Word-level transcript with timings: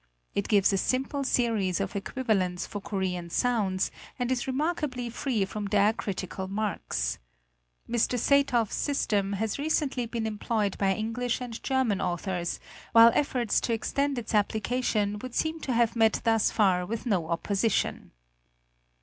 It 0.33 0.47
gives 0.47 0.73
a 0.73 0.79
simple 0.79 1.23
series 1.23 1.79
of 1.79 1.95
equivalents 1.95 2.65
for 2.65 2.79
Korean 2.81 3.29
sounds, 3.29 3.91
and 4.17 4.31
is 4.31 4.47
remarkably 4.47 5.11
free 5.11 5.45
from 5.45 5.67
diacritical 5.67 6.47
marks. 6.47 7.19
Mr. 7.87 8.17
Satow's 8.17 8.69
sys 8.71 9.05
tem 9.05 9.33
has 9.33 9.59
recently 9.59 10.07
been 10.07 10.25
employed 10.25 10.75
by 10.79 10.95
English 10.95 11.39
and 11.39 11.61
German 11.61 12.01
authors, 12.01 12.59
while 12.93 13.11
efforts 13.13 13.61
to 13.61 13.73
extend 13.73 14.17
its 14.17 14.33
application 14.33 15.19
would 15.19 15.35
seem 15.35 15.59
to 15.59 15.71
have 15.73 15.95
met 15.95 16.19
thus 16.23 16.49
far 16.49 16.83
with 16.83 17.05
no 17.05 17.27
opposition. 17.29 18.09